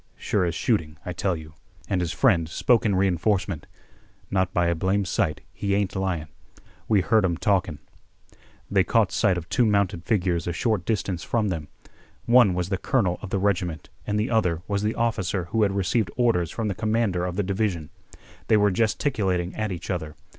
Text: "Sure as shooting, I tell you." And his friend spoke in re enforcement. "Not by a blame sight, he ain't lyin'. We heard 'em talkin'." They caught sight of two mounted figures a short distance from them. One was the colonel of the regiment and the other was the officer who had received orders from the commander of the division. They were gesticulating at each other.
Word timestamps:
"Sure 0.17 0.45
as 0.45 0.55
shooting, 0.55 0.97
I 1.05 1.13
tell 1.13 1.35
you." 1.35 1.53
And 1.87 2.01
his 2.01 2.11
friend 2.11 2.49
spoke 2.49 2.87
in 2.87 2.95
re 2.95 3.07
enforcement. 3.07 3.67
"Not 4.31 4.51
by 4.51 4.65
a 4.65 4.73
blame 4.73 5.05
sight, 5.05 5.41
he 5.53 5.75
ain't 5.75 5.95
lyin'. 5.95 6.27
We 6.87 7.01
heard 7.01 7.23
'em 7.23 7.37
talkin'." 7.37 7.77
They 8.67 8.83
caught 8.83 9.11
sight 9.11 9.37
of 9.37 9.47
two 9.47 9.63
mounted 9.63 10.03
figures 10.03 10.47
a 10.47 10.53
short 10.53 10.85
distance 10.85 11.23
from 11.23 11.49
them. 11.49 11.67
One 12.25 12.55
was 12.55 12.69
the 12.69 12.79
colonel 12.79 13.19
of 13.21 13.29
the 13.29 13.37
regiment 13.37 13.91
and 14.07 14.19
the 14.19 14.31
other 14.31 14.63
was 14.67 14.81
the 14.81 14.95
officer 14.95 15.43
who 15.51 15.61
had 15.61 15.75
received 15.75 16.09
orders 16.17 16.49
from 16.49 16.67
the 16.67 16.73
commander 16.73 17.23
of 17.23 17.35
the 17.35 17.43
division. 17.43 17.91
They 18.47 18.57
were 18.57 18.71
gesticulating 18.71 19.53
at 19.53 19.71
each 19.71 19.91
other. 19.91 20.15